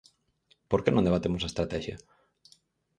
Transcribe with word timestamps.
¿Por 0.69 0.79
que 0.83 0.93
non 0.93 1.05
debatemos 1.07 1.41
a 1.43 1.49
estratexia? 1.51 1.95